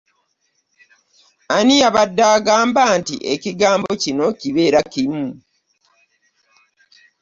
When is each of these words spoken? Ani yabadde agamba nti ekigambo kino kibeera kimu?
Ani 1.55 1.75
yabadde 1.83 2.23
agamba 2.35 2.83
nti 2.99 3.15
ekigambo 3.33 3.89
kino 4.01 4.25
kibeera 4.39 4.79
kimu? 4.93 5.27